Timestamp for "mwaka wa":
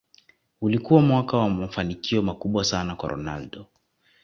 1.01-1.49